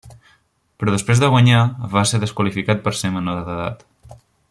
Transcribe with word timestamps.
Però 0.83 0.95
després 0.95 1.21
de 1.23 1.29
guanyar, 1.35 1.61
va 1.93 2.05
ser 2.13 2.23
desqualificat 2.25 2.85
per 2.87 2.95
ser 3.03 3.13
menor 3.19 3.43
d’edat. 3.51 3.87